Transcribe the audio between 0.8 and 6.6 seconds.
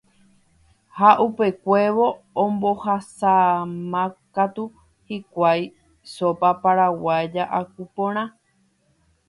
ha upekuévo ombohasámakatu hikuái sopa